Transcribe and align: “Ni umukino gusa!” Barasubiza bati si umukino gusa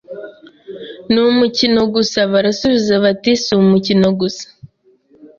“Ni 1.11 1.19
umukino 1.31 1.81
gusa!” 1.95 2.19
Barasubiza 2.33 2.93
bati 3.03 3.31
si 3.43 3.49
umukino 3.61 4.07
gusa 4.19 4.45